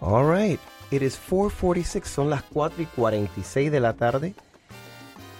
[0.00, 0.60] All right.
[0.90, 4.34] It is 4:46, son las 4 y 46 de la tarde.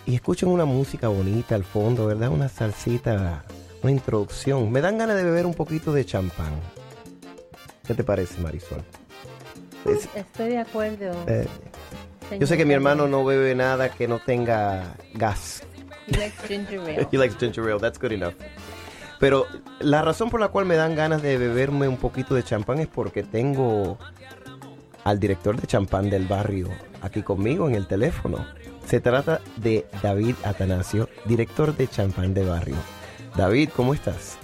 [0.06, 2.30] Y escuchan una música bonita al fondo, ¿verdad?
[2.30, 3.44] Una salsita,
[3.82, 4.70] una introducción.
[4.70, 6.52] Me dan ganas de beber un poquito de champán.
[7.86, 8.82] ¿Qué te parece, Marisol?
[9.84, 11.12] Es- Estoy de acuerdo.
[11.28, 11.46] eh,
[12.40, 15.62] yo sé que mi hermano no bebe nada que no tenga gas.
[16.08, 17.08] He likes ginger ale.
[17.12, 18.34] He likes ginger ale, that's good enough.
[19.20, 19.46] Pero
[19.80, 22.86] la razón por la cual me dan ganas de beberme un poquito de champán es
[22.88, 23.96] porque tengo
[25.06, 26.68] al director de champán del barrio
[27.00, 28.44] aquí conmigo en el teléfono.
[28.84, 32.74] Se trata de David Atanasio, director de champán de barrio.
[33.36, 34.36] David, ¿cómo estás?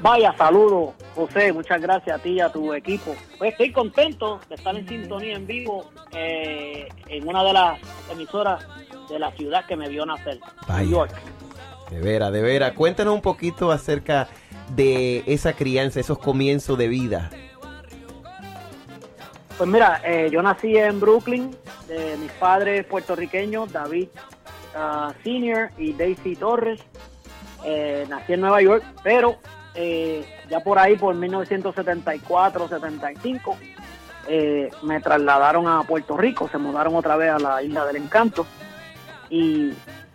[0.00, 3.14] Vaya, saludo, José, muchas gracias a ti y a tu equipo.
[3.38, 7.78] Pues estoy contento de estar en sintonía en vivo eh, en una de las
[8.10, 8.66] emisoras
[9.08, 10.80] de la ciudad que me vio nacer, Vaya.
[10.80, 11.14] New York.
[11.90, 12.72] De veras, de veras.
[12.72, 14.26] Cuéntanos un poquito acerca
[14.74, 17.30] de esa crianza, esos comienzos de vida.
[19.56, 21.56] Pues mira, eh, yo nací en Brooklyn,
[21.88, 24.08] de mis padres puertorriqueños, David
[24.74, 26.82] ah, Senior y Daisy Torres.
[27.64, 29.38] Eh, nací en Nueva York, pero
[29.74, 33.56] eh, ya por ahí, por 1974-75,
[34.28, 38.46] eh, me trasladaron a Puerto Rico, se mudaron otra vez a la Isla del Encanto.
[39.30, 39.72] Y,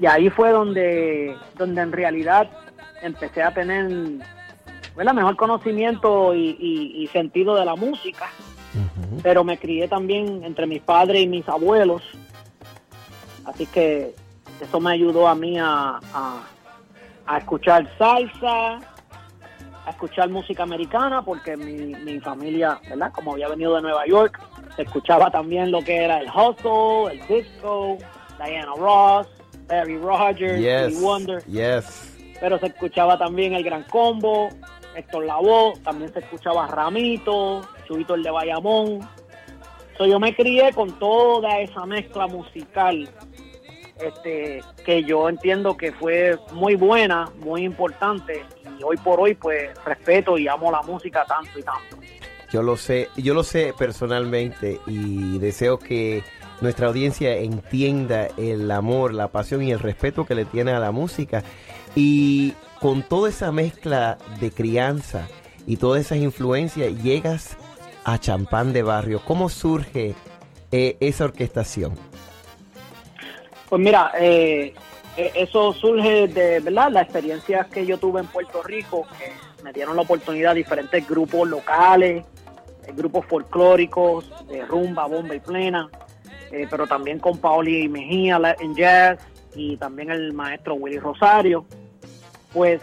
[0.08, 2.48] ahí fue donde, donde en realidad
[3.02, 3.89] empecé a tener
[4.95, 5.14] ¿verdad?
[5.14, 8.30] mejor conocimiento y sentido de la música
[9.23, 12.02] Pero me crié también entre mis padres y mis abuelos.
[13.45, 14.14] Así que
[14.61, 16.44] eso me ayudó a mí a, a-
[17.27, 18.77] a escuchar salsa,
[19.86, 23.11] a escuchar música americana, porque mi, mi familia, ¿verdad?
[23.14, 24.39] Como había venido de Nueva York,
[24.75, 27.97] se escuchaba también lo que era el hustle, el disco,
[28.44, 29.27] Diana Ross,
[29.67, 32.14] Barry Rogers, Yes, Wonder yes.
[32.39, 34.49] pero se escuchaba también el Gran Combo,
[34.95, 37.61] Héctor Lavoe, también se escuchaba Ramito,
[37.95, 39.00] El de Bayamón.
[39.97, 43.10] So, yo me crié con toda esa mezcla musical
[44.02, 48.43] este, que yo entiendo que fue muy buena, muy importante
[48.80, 51.98] y hoy por hoy pues respeto y amo la música tanto y tanto.
[52.52, 56.23] Yo lo sé, yo lo sé personalmente y deseo que
[56.61, 60.92] nuestra audiencia entienda el amor, la pasión y el respeto que le tiene a la
[60.92, 61.44] música.
[61.95, 65.27] Y con toda esa mezcla de crianza
[65.67, 67.58] y todas esas influencias, llegas
[68.04, 69.22] a Champán de Barrio.
[69.26, 70.16] ¿Cómo surge
[70.72, 71.94] eh, esa orquestación?
[73.70, 74.73] Pues mira, eh,
[75.17, 79.32] eh, eso surge de verdad las experiencias que yo tuve en Puerto Rico, que
[79.64, 82.26] me dieron la oportunidad diferentes grupos locales,
[82.86, 85.89] eh, grupos folclóricos, de rumba, bomba y plena,
[86.52, 89.20] eh, pero también con Paoli Mejía la- en jazz
[89.56, 91.66] y también el maestro Willy Rosario.
[92.54, 92.82] Pues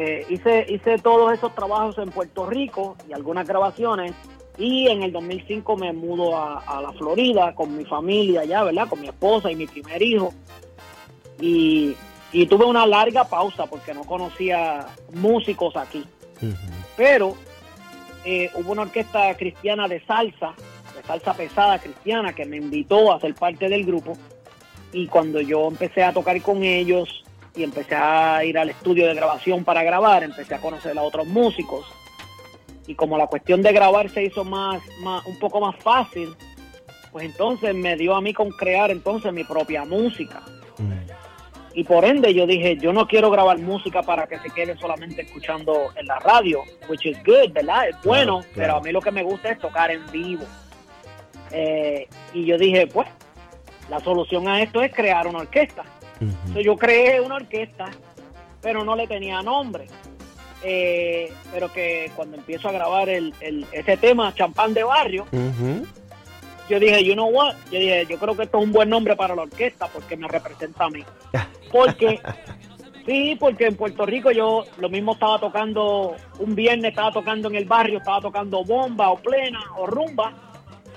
[0.00, 4.12] eh, hice, hice todos esos trabajos en Puerto Rico y algunas grabaciones
[4.56, 8.88] y en el 2005 me mudo a, a la Florida con mi familia allá, ¿verdad?
[8.88, 10.32] Con mi esposa y mi primer hijo.
[11.40, 11.96] Y,
[12.30, 16.04] y tuve una larga pausa porque no conocía músicos aquí.
[16.96, 17.34] Pero
[18.24, 20.54] eh, hubo una orquesta cristiana de salsa,
[20.94, 24.16] de salsa pesada cristiana, que me invitó a ser parte del grupo.
[24.92, 27.24] Y cuando yo empecé a tocar con ellos
[27.58, 31.26] y empecé a ir al estudio de grabación para grabar, empecé a conocer a otros
[31.26, 31.86] músicos.
[32.86, 36.28] Y como la cuestión de grabar se hizo más, más un poco más fácil,
[37.10, 40.42] pues entonces me dio a mí con crear entonces mi propia música.
[41.74, 45.22] Y por ende yo dije, yo no quiero grabar música para que se quede solamente
[45.22, 47.88] escuchando en la radio, which is good, ¿verdad?
[47.88, 48.52] Es bueno, claro.
[48.54, 50.44] pero a mí lo que me gusta es tocar en vivo.
[51.50, 53.08] Eh, y yo dije, pues,
[53.90, 55.84] la solución a esto es crear una orquesta.
[56.20, 57.86] Entonces, yo creé una orquesta,
[58.60, 59.86] pero no le tenía nombre.
[60.62, 65.26] Eh, pero que cuando empiezo a grabar el, el- ese tema, Champán de Barrio,
[66.68, 67.54] yo dije, you know what?
[67.70, 70.26] Yo dije, yo creo que esto es un buen nombre para la orquesta porque me
[70.26, 71.04] representa a mí.
[71.70, 72.20] Porque,
[73.06, 77.54] sí, porque en Puerto Rico yo lo mismo estaba tocando, un viernes estaba tocando en
[77.54, 80.32] el barrio, estaba tocando bomba o plena o rumba.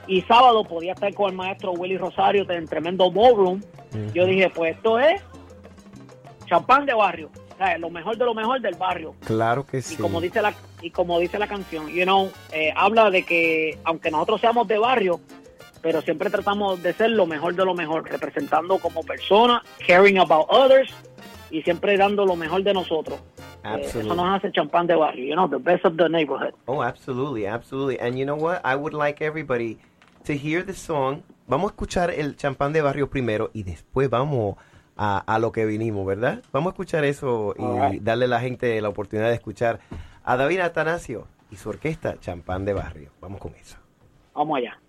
[0.07, 3.61] Y sábado podía estar con el maestro Willy Rosario en tremendo ballroom.
[4.13, 5.21] Yo dije, pues esto es
[6.45, 7.29] champán de barrio.
[7.53, 9.13] O sea, lo mejor de lo mejor del barrio.
[9.25, 9.95] Claro que Y sí.
[9.97, 14.09] como dice la y como dice la canción, you know, eh, habla de que aunque
[14.09, 15.19] nosotros seamos de barrio,
[15.81, 20.47] pero siempre tratamos de ser lo mejor de lo mejor, representando como persona, caring about
[20.49, 20.91] others
[21.51, 23.19] y siempre dando lo mejor de nosotros.
[23.63, 24.15] Eh, eso Absolutely.
[24.15, 26.53] nos hace champán de barrio, you know, the best of the neighborhood.
[26.65, 27.99] Oh, absolutely, absolutely.
[27.99, 28.59] And you know what?
[28.65, 29.77] I would like everybody
[30.25, 31.21] to hear the song.
[31.51, 34.55] Vamos a escuchar el champán de barrio primero y después vamos
[34.95, 36.41] a, a lo que vinimos, ¿verdad?
[36.53, 37.53] Vamos a escuchar eso
[37.91, 39.81] y darle a la gente la oportunidad de escuchar
[40.23, 43.11] a David Atanasio y su orquesta Champán de Barrio.
[43.19, 43.75] Vamos con eso.
[44.33, 44.79] Vamos allá.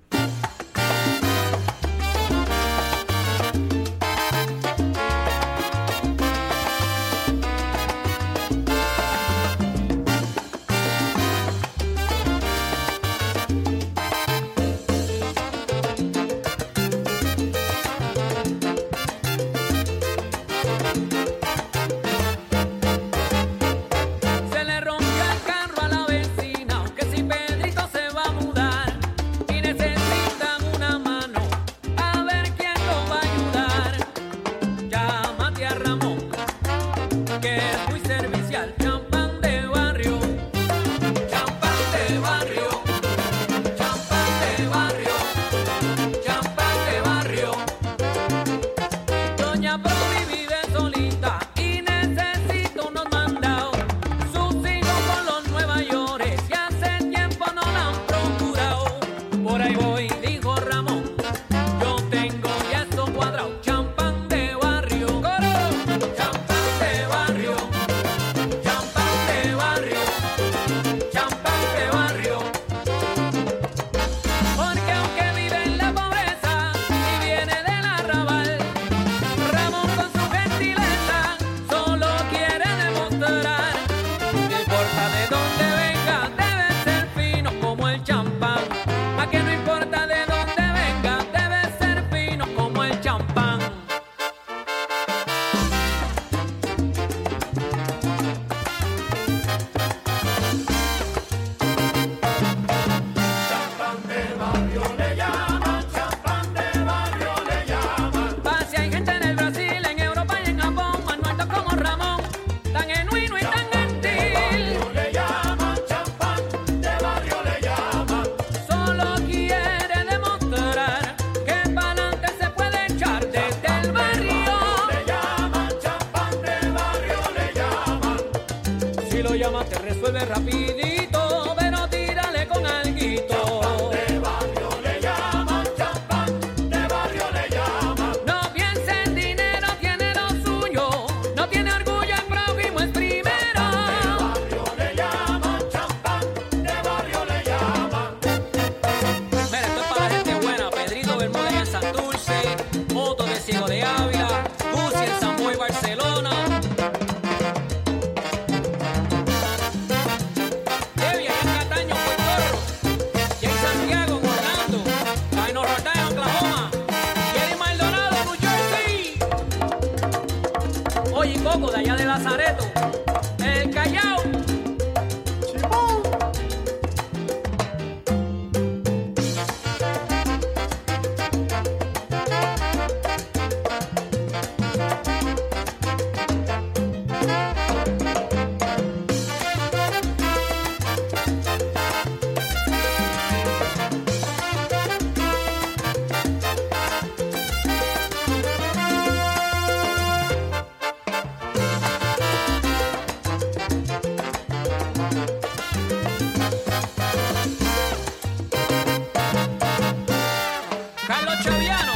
[211.06, 211.92] Carlos Chaviano.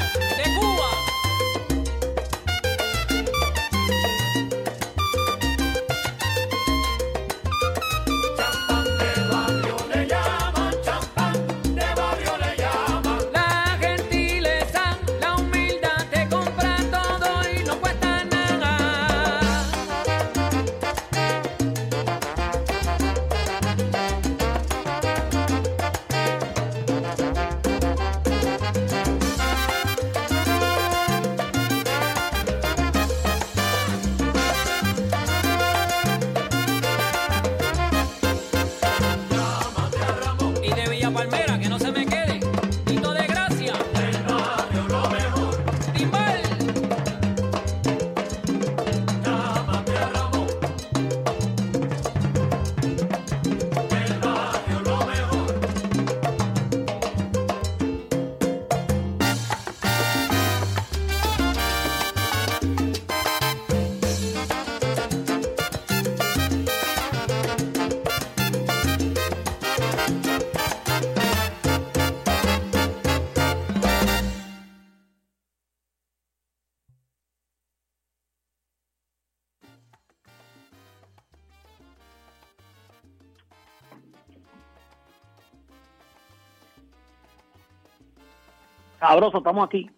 [89.07, 89.89] Sabroso, estamos aquí.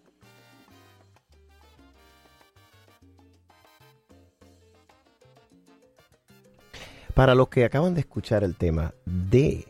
[7.15, 9.65] Para los que acaban de escuchar el tema de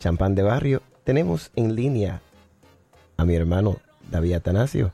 [0.00, 2.20] Champán de Barrio, tenemos en línea
[3.16, 3.76] a mi hermano
[4.10, 4.90] David Atanasio.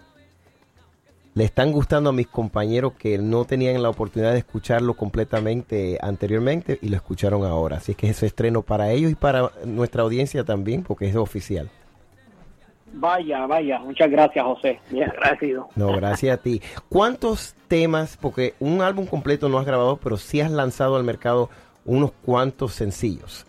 [1.32, 6.78] Le están gustando a mis compañeros que no tenían la oportunidad de escucharlo completamente anteriormente
[6.82, 7.78] y lo escucharon ahora.
[7.78, 11.70] Así que es estreno para ellos y para nuestra audiencia también, porque es oficial.
[12.92, 13.78] Vaya, vaya.
[13.80, 14.80] Muchas gracias, José.
[14.90, 15.68] Bien agradecido.
[15.74, 16.60] No, gracias a ti.
[16.88, 21.50] ¿Cuántos temas, porque un álbum completo no has grabado, pero sí has lanzado al mercado
[21.84, 23.46] unos cuantos sencillos?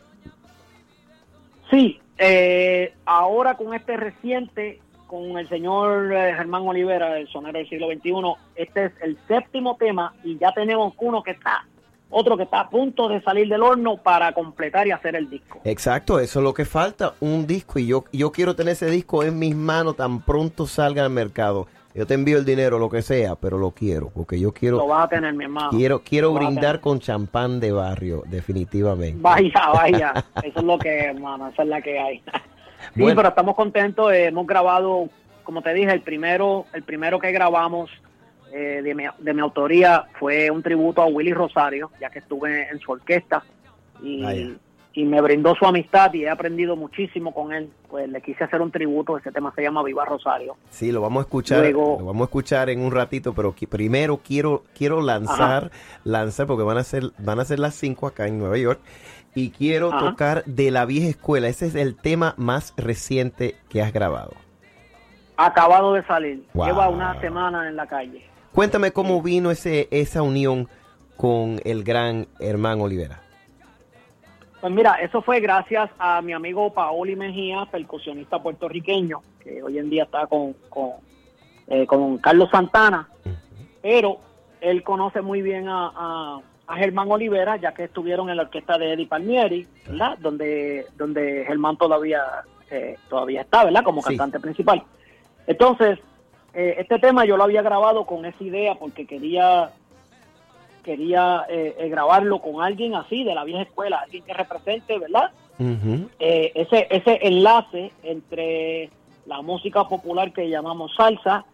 [1.70, 7.70] Sí, eh, ahora con este reciente, con el señor eh, Germán Olivera, el sonero del
[7.70, 8.12] siglo XXI,
[8.56, 11.66] este es el séptimo tema y ya tenemos uno que está,
[12.10, 15.60] otro que está a punto de salir del horno para completar y hacer el disco.
[15.64, 19.24] Exacto, eso es lo que falta, un disco y yo, yo quiero tener ese disco
[19.24, 21.68] en mis manos tan pronto salga al mercado.
[21.94, 24.86] Yo te envío el dinero, lo que sea, pero lo quiero, porque yo Lo quiero
[24.86, 25.70] vas a tener, mi hermano.
[25.72, 29.18] quiero quiero Lo brindar con champán de barrio, definitivamente.
[29.22, 30.14] Vaya, vaya.
[30.44, 32.22] Eso es lo que, hermano, esa es la que hay.
[32.94, 33.16] Sí, Bueno.
[33.16, 34.12] pero estamos contentos.
[34.14, 35.10] eh, hemos grabado,
[35.44, 37.90] como te dije, el primero, el primero que grabamos
[38.58, 42.70] eh, de, mi, de mi autoría fue un tributo a Willy Rosario, ya que estuve
[42.70, 43.44] en su orquesta
[44.02, 44.56] y,
[44.94, 47.70] y me brindó su amistad y he aprendido muchísimo con él.
[47.90, 49.18] Pues le quise hacer un tributo.
[49.18, 50.56] Ese tema se llama Viva Rosario.
[50.70, 54.22] Sí, lo vamos a escuchar, Luego- lo vamos a escuchar en un ratito, pero primero
[54.24, 55.70] quiero quiero lanzar,
[56.06, 58.80] lanzar porque van a ser van a ser las 5 acá en Nueva York
[59.34, 60.00] y quiero Ajá.
[60.12, 61.50] tocar de la vieja escuela.
[61.50, 64.32] Ese es el tema más reciente que has grabado.
[65.38, 66.46] Acabado de salir.
[66.54, 66.68] Wow.
[66.68, 68.24] Lleva una semana en la calle.
[68.56, 70.70] Cuéntame cómo vino ese esa unión
[71.18, 73.22] con el gran Hermán Olivera.
[74.62, 79.90] Pues mira, eso fue gracias a mi amigo Paoli Mejía, percusionista puertorriqueño, que hoy en
[79.90, 80.92] día está con, con,
[81.68, 83.10] eh, con Carlos Santana,
[83.82, 84.20] pero
[84.62, 88.78] él conoce muy bien a, a, a Germán Olivera, ya que estuvieron en la orquesta
[88.78, 90.18] de Eddie Palmieri, ¿verdad?
[90.20, 92.24] Donde, donde Germán todavía,
[92.72, 93.84] eh, todavía está, ¿verdad?
[93.84, 94.08] Como Sí.
[94.08, 94.82] cantante principal.
[95.46, 96.00] Entonces,
[96.56, 99.72] eh, este tema yo lo había grabado con esa idea porque quería
[100.84, 105.32] quería eh, eh, grabarlo con alguien así de la vieja escuela, alguien que represente, ¿verdad?
[106.20, 108.90] Eh, ese ese enlace entre
[109.26, 111.46] la música popular que llamamos salsa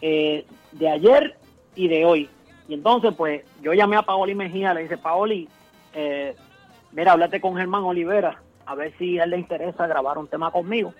[0.00, 1.34] de ayer
[1.74, 2.28] y de hoy.
[2.68, 5.48] Y entonces, pues, yo llamé a Paoli Mejía, le dije, Paoli,
[5.94, 6.34] eh,
[6.92, 10.50] mira, háblate con Germán Olivera, a ver si a él le interesa grabar un tema
[10.50, 10.94] conmigo.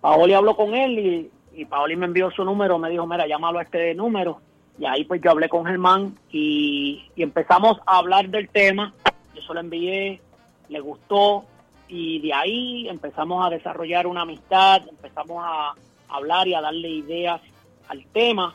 [0.00, 3.58] Paoli habló con él y, y Paoli me envió su número, me dijo, mira, llámalo
[3.58, 4.40] a este número.
[4.78, 8.92] Y ahí pues yo hablé con Germán y, y empezamos a hablar del tema.
[9.34, 10.20] Yo se lo envié,
[10.68, 11.44] le gustó
[11.88, 15.74] y de ahí empezamos a desarrollar una amistad, empezamos a
[16.08, 17.40] hablar y a darle ideas
[17.88, 18.54] al tema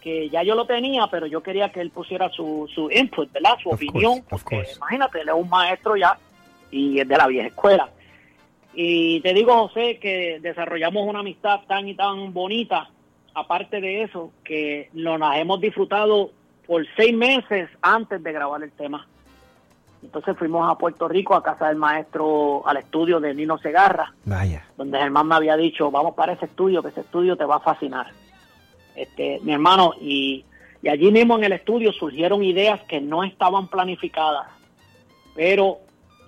[0.00, 3.56] que ya yo lo tenía, pero yo quería que él pusiera su, su input, ¿verdad?
[3.62, 4.20] Su Of opinión.
[4.22, 6.18] course, porque imagínate, él es un maestro ya
[6.72, 7.88] y es de la vieja escuela.
[8.74, 12.88] Y te digo, José, que desarrollamos una amistad tan y tan bonita,
[13.34, 16.30] aparte de eso, que nos las hemos disfrutado
[16.66, 19.06] por seis meses antes de grabar el tema.
[20.02, 24.66] Entonces fuimos a Puerto Rico, a casa del maestro, al estudio de Nino Segarra, Vaya.
[24.76, 27.60] donde Germán me había dicho, vamos para ese estudio, que ese estudio te va a
[27.60, 28.08] fascinar.
[28.96, 30.44] Este, mi hermano, y,
[30.82, 34.48] y allí mismo en el estudio surgieron ideas que no estaban planificadas,
[35.36, 35.78] pero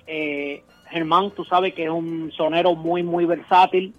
[0.06, 0.62] eh,
[0.94, 3.92] Germán, tú sabes que es un sonero muy, muy versátil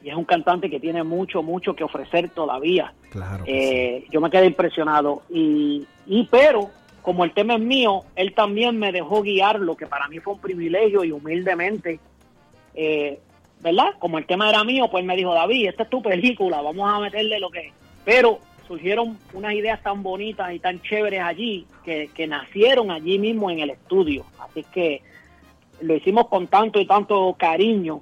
[0.00, 2.94] y es un cantante que tiene mucho, mucho que ofrecer todavía.
[3.10, 3.44] Claro.
[3.44, 3.50] sí.
[3.52, 6.70] Eh, yo me quedé impresionado y, y pero
[7.02, 10.34] como el tema es mío, él también me dejó guiar, lo que para mí fue
[10.34, 11.98] un privilegio y humildemente,
[12.74, 13.18] eh,
[13.60, 13.88] ¿verdad?
[13.98, 17.00] Como el tema era mío, pues me dijo, David, esta es tu película, vamos a
[17.00, 17.72] meterle lo que...
[18.04, 23.50] Pero surgieron unas ideas tan bonitas y tan chéveres allí que, que nacieron allí mismo
[23.50, 24.24] en el estudio.
[24.38, 25.02] Así que
[25.80, 28.00] lo hicimos con tanto y tanto cariño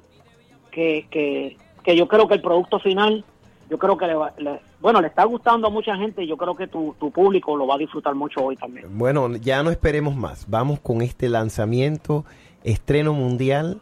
[0.71, 3.25] que, que, que yo creo que el producto final,
[3.71, 6.37] yo creo que le, va- le- bueno, le está gustando a mucha gente y yo
[6.37, 8.87] creo que tu, tu público lo va a disfrutar mucho hoy también.
[8.99, 10.49] Bueno, ya no esperemos más.
[10.49, 12.25] Vamos con este lanzamiento,
[12.65, 13.81] estreno mundial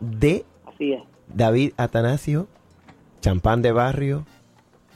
[0.00, 1.02] de Así es.
[1.28, 2.46] David Atanasio,
[3.20, 4.24] Champán de Barrio,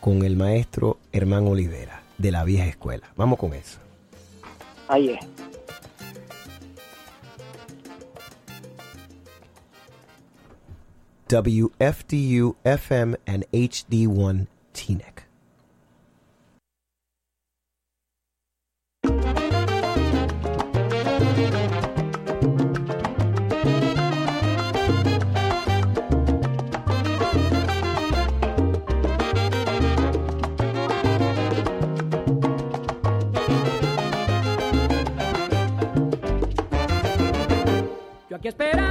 [0.00, 3.10] con el maestro Hermán Olivera, de la vieja escuela.
[3.16, 3.80] Vamos con eso.
[4.88, 5.18] Ahí es.
[11.34, 15.24] WFDU FM and HD1 TNIC.
[38.30, 38.83] aquí esperar.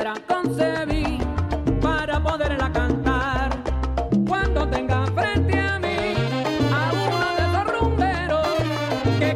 [0.00, 1.18] Letra concebí
[1.80, 3.50] para poderla cantar.
[4.26, 6.14] Cuando tenga frente a mí
[6.72, 8.46] a uno de esos rumberos
[9.18, 9.34] que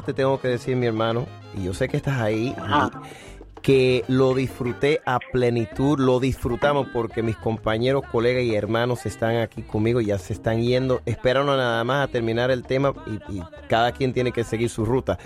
[0.00, 2.54] yo te tengo que decir, mi hermano, y yo sé que estás ahí,
[3.62, 9.60] que lo disfruté a plenitud, lo disfrutamos porque mis compañeros, colegas y hermanos están aquí
[9.62, 13.92] conmigo, ya se están yendo, esperan nada más a terminar el tema y, y cada
[13.92, 15.18] quien tiene que seguir su ruta.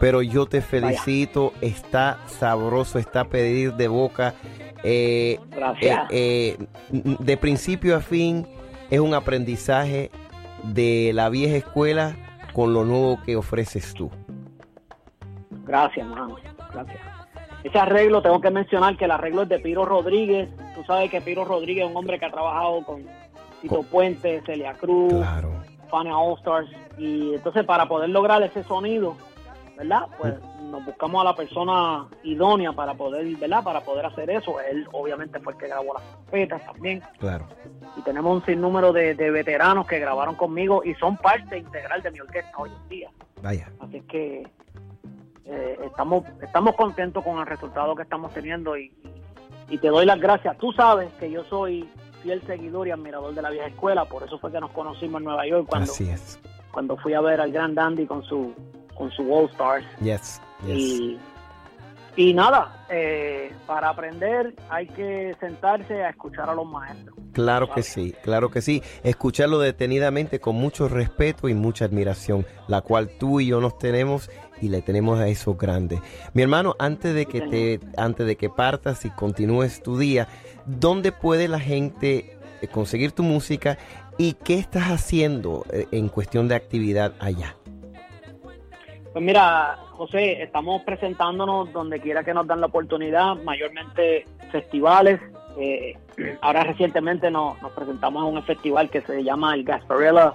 [0.00, 4.34] Pero yo te felicito, está sabroso, está a pedir de boca.
[4.82, 6.06] eh, Gracias.
[6.10, 6.56] eh,
[6.90, 8.46] eh, de principio a fin
[8.90, 10.10] es un aprendizaje
[10.64, 12.16] de la vieja escuela
[12.56, 14.10] con lo nuevo que ofreces tú.
[15.66, 16.36] Gracias, mano.
[16.72, 16.98] Gracias.
[17.62, 20.48] Ese arreglo, tengo que mencionar que el arreglo es de Piro Rodríguez.
[20.74, 23.04] Tú sabes que Piro Rodríguez es un hombre que ha trabajado con
[23.60, 25.12] Tito Puente, Celia Cruz,
[25.90, 26.70] Fania All Stars.
[26.96, 29.16] Y entonces para poder lograr ese sonido,
[29.76, 30.06] ¿verdad?
[30.16, 30.55] Pues Mm.
[30.70, 33.62] Nos buscamos a la persona idónea para poder, ¿verdad?
[33.64, 34.60] Para poder hacer eso.
[34.60, 37.02] Él obviamente fue el que grabó las trompetas también.
[37.18, 37.46] Claro.
[37.96, 42.10] Y tenemos un sinnúmero de, de veteranos que grabaron conmigo y son parte integral de
[42.10, 43.10] mi orquesta hoy en día.
[43.42, 43.70] Vaya.
[43.80, 44.46] Así que
[45.44, 48.92] eh, estamos estamos contentos con el resultado que estamos teniendo y,
[49.68, 50.58] y te doy las gracias.
[50.58, 51.88] Tú sabes que yo soy
[52.22, 55.24] fiel seguidor y admirador de la vieja escuela, por eso fue que nos conocimos en
[55.26, 56.40] Nueva York cuando, Así es.
[56.72, 58.52] cuando fui a ver al Gran Dandy con su
[58.96, 59.86] con su All Stars.
[60.00, 60.40] Yes.
[60.64, 60.76] Yes.
[60.76, 61.18] Y,
[62.16, 67.16] y nada, eh, para aprender hay que sentarse a escuchar a los maestros.
[67.32, 68.82] Claro que sí, claro que sí.
[69.02, 74.30] Escucharlo detenidamente con mucho respeto y mucha admiración, la cual tú y yo nos tenemos
[74.62, 76.00] y le tenemos a esos grandes.
[76.32, 80.28] Mi hermano, antes de que te, antes de que partas y continúes tu día,
[80.64, 83.76] ¿dónde puede la gente eh, conseguir tu música
[84.16, 87.56] y qué estás haciendo eh, en cuestión de actividad allá?
[89.12, 95.20] Pues mira, José, estamos presentándonos donde quiera que nos dan la oportunidad, mayormente festivales.
[95.58, 95.96] Eh,
[96.42, 100.34] ahora recientemente nos, nos presentamos en un festival que se llama el Gasparilla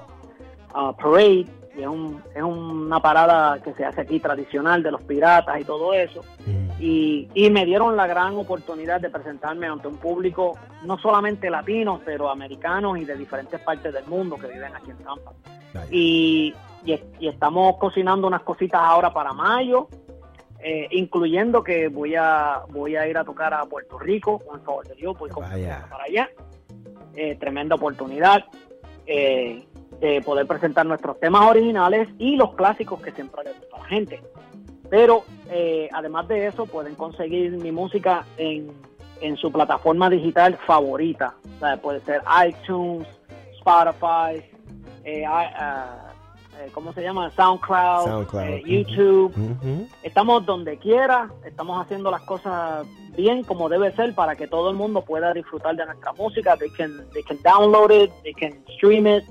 [0.73, 1.45] uh, Parade,
[1.77, 5.63] y es, un- es una parada que se hace aquí tradicional de los piratas y
[5.63, 6.21] todo eso.
[6.79, 12.01] Y, y me dieron la gran oportunidad de presentarme ante un público no solamente latino,
[12.03, 15.31] pero americanos y de diferentes partes del mundo que viven aquí en Tampa
[15.91, 16.53] y,
[16.85, 19.87] y, y estamos cocinando unas cositas ahora para mayo,
[20.59, 24.65] eh, incluyendo que voy a voy a ir a tocar a Puerto Rico, con el
[24.65, 26.29] favor de Dios, voy con para allá.
[27.15, 28.45] Eh, tremenda oportunidad
[29.05, 29.65] eh,
[29.99, 33.85] de poder presentar nuestros temas originales y los clásicos que siempre le gusta a la
[33.85, 34.21] gente.
[34.89, 38.71] Pero eh, además de eso, pueden conseguir mi música en,
[39.21, 41.35] en su plataforma digital favorita.
[41.55, 43.07] O sea, puede ser iTunes,
[43.57, 44.43] Spotify,
[45.03, 45.25] eh,
[46.73, 47.31] ¿cómo se llama?
[47.31, 48.63] SoundCloud, SoundCloud, eh.
[48.65, 49.33] YouTube.
[50.03, 52.85] Estamos donde quiera, estamos haciendo las cosas
[53.15, 56.55] bien como debe ser para que todo el mundo pueda disfrutar de nuestra música.
[56.57, 59.23] They can, they can download it, they can stream it.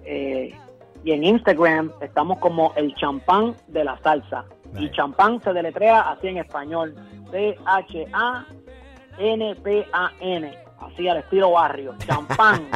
[0.04, 0.54] eh,
[1.04, 4.46] y en Instagram estamos como el champán de la salsa.
[4.78, 6.94] Y champán se deletrea así en español
[7.30, 8.10] C-H-A-N-P-A-N
[10.80, 12.68] así al estilo barrio champán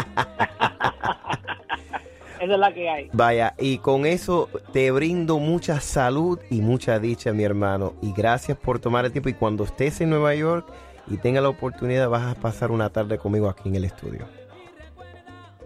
[2.44, 6.98] esa es la que hay Vaya, y con eso te brindo mucha salud y mucha
[6.98, 7.94] dicha, mi hermano.
[8.02, 9.28] Y gracias por tomar el tiempo.
[9.28, 10.66] Y cuando estés en Nueva York
[11.06, 14.26] y tengas la oportunidad, vas a pasar una tarde conmigo aquí en el estudio.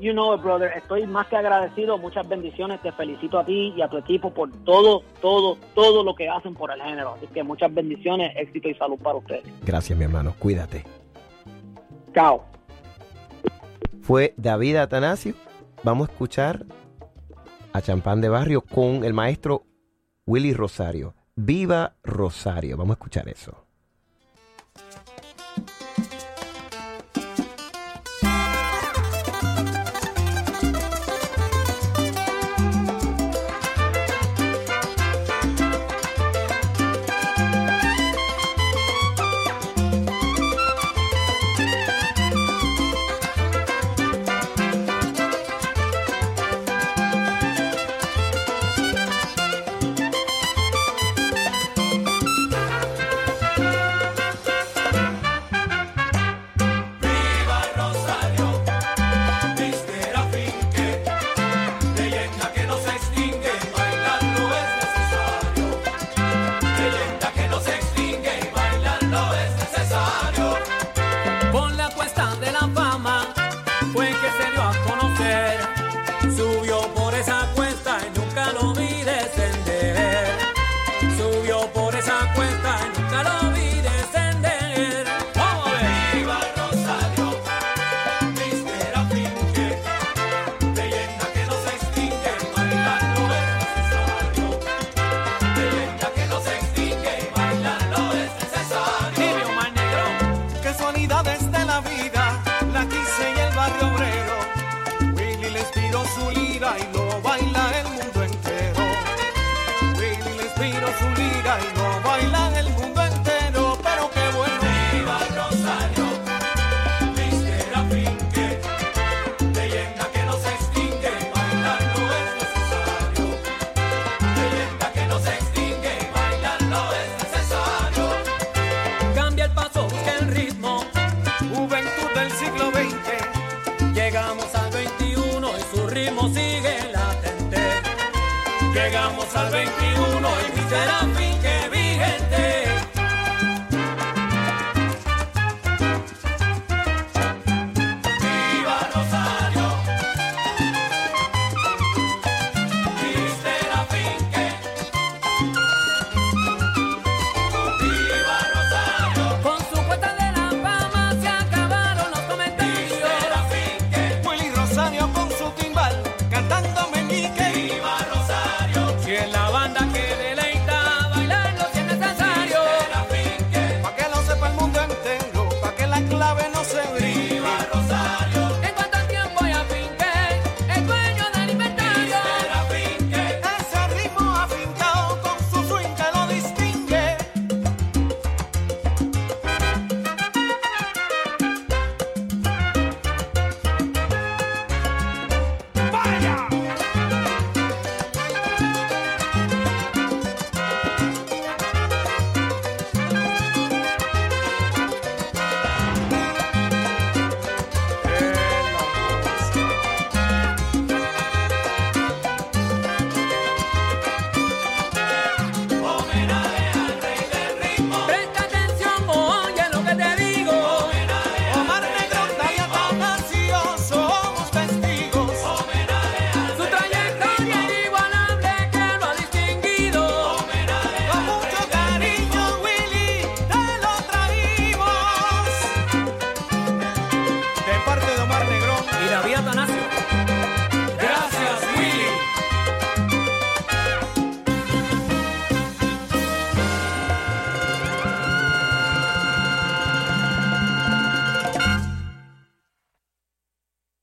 [0.00, 0.70] You know it, brother.
[0.76, 1.98] Estoy más que agradecido.
[1.98, 2.80] Muchas bendiciones.
[2.82, 6.54] Te felicito a ti y a tu equipo por todo, todo, todo lo que hacen
[6.54, 7.14] por el género.
[7.14, 9.42] Así que muchas bendiciones, éxito y salud para ustedes.
[9.64, 10.34] Gracias, mi hermano.
[10.38, 10.84] Cuídate.
[12.14, 12.44] Chao.
[14.02, 15.34] Fue David Atanasio.
[15.84, 16.66] Vamos a escuchar
[17.72, 19.64] a Champán de Barrio con el maestro
[20.26, 21.14] Willy Rosario.
[21.36, 22.76] Viva Rosario.
[22.76, 23.67] Vamos a escuchar eso.